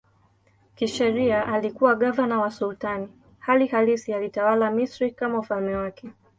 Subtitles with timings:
[0.75, 3.07] Kisheria alikuwa gavana wa sultani,
[3.39, 6.09] hali halisi alitawala Misri kama ufalme wake.